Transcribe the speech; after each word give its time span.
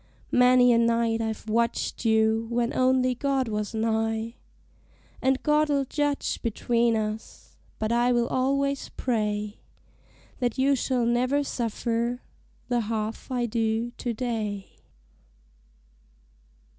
Many 0.31 0.73
a 0.73 0.79
night 0.79 1.21
I've 1.21 1.47
watched 1.47 2.05
you 2.05 2.47
when 2.49 2.73
only 2.73 3.13
God 3.13 3.47
was 3.47 3.75
nigh; 3.75 4.33
And 5.21 5.43
God'll 5.43 5.83
judge 5.85 6.41
between 6.41 6.95
us; 6.95 7.55
but 7.77 7.91
I 7.91 8.11
will 8.11 8.27
al'ays 8.31 8.89
pray 8.97 9.59
That 10.39 10.57
you 10.57 10.75
shall 10.75 11.05
never 11.05 11.43
suffer 11.43 12.23
the 12.67 12.79
half 12.79 13.29
I 13.31 13.45
do 13.45 13.91
to 13.97 14.11
day. 14.11 14.71